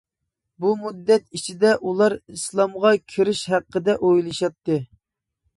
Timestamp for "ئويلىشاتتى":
4.09-4.81